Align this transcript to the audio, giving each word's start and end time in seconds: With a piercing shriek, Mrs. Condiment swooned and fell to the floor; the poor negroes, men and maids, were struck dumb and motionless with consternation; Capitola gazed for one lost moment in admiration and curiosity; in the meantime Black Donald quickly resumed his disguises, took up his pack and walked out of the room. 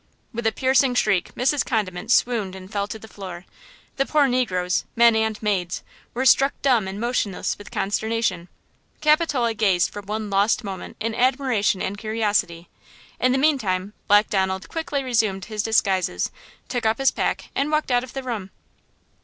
With 0.33 0.47
a 0.47 0.51
piercing 0.51 0.95
shriek, 0.95 1.35
Mrs. 1.35 1.63
Condiment 1.63 2.09
swooned 2.11 2.55
and 2.55 2.71
fell 2.71 2.87
to 2.87 2.97
the 2.97 3.07
floor; 3.07 3.45
the 3.97 4.05
poor 4.07 4.27
negroes, 4.27 4.83
men 4.95 5.15
and 5.15 5.39
maids, 5.43 5.83
were 6.15 6.25
struck 6.25 6.59
dumb 6.63 6.87
and 6.87 6.99
motionless 6.99 7.55
with 7.59 7.69
consternation; 7.69 8.47
Capitola 8.99 9.53
gazed 9.53 9.91
for 9.91 10.01
one 10.01 10.31
lost 10.31 10.63
moment 10.63 10.97
in 10.99 11.13
admiration 11.13 11.83
and 11.83 11.99
curiosity; 11.99 12.67
in 13.19 13.31
the 13.31 13.37
meantime 13.37 13.93
Black 14.07 14.27
Donald 14.27 14.69
quickly 14.69 15.03
resumed 15.03 15.45
his 15.45 15.61
disguises, 15.61 16.31
took 16.67 16.83
up 16.83 16.97
his 16.97 17.11
pack 17.11 17.49
and 17.53 17.69
walked 17.71 17.91
out 17.91 18.03
of 18.03 18.13
the 18.13 18.23
room. 18.23 18.49